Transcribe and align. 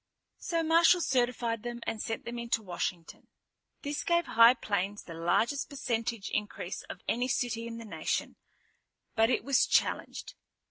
So 0.39 0.63
Marshal 0.63 0.99
certified 0.99 1.61
them 1.61 1.79
and 1.85 2.01
sent 2.01 2.25
them 2.25 2.39
into 2.39 2.63
Washington. 2.63 3.27
This 3.83 4.03
gave 4.03 4.25
High 4.25 4.55
Plains 4.55 5.03
the 5.03 5.13
largest 5.13 5.69
percentage 5.69 6.31
increase 6.33 6.81
of 6.89 7.03
any 7.07 7.27
city 7.27 7.67
in 7.67 7.77
the 7.77 7.85
nation, 7.85 8.35
but 9.13 9.29
it 9.29 9.43
was 9.43 9.67
challenged. 9.67 10.33